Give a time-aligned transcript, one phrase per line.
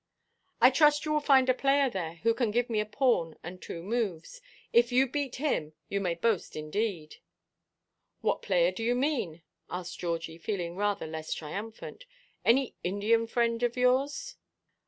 [0.59, 3.61] "I trust you will find a player there who can give me a pawn and
[3.61, 4.41] two moves.
[4.73, 7.17] If you beat him, you may boast indeed."
[8.21, 12.07] "What player do you mean?" asked Georgie, feeling rather less triumphant.
[12.43, 14.37] "Any Indian friend of yours?"